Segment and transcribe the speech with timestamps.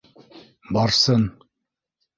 [0.73, 1.23] Барсын...